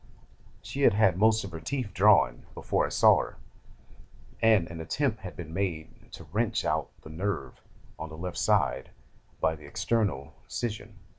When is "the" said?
7.03-7.11, 8.09-8.17, 9.55-9.67